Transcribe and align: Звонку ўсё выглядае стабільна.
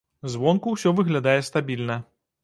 Звонку 0.35 0.71
ўсё 0.77 0.93
выглядае 0.99 1.35
стабільна. 1.51 1.99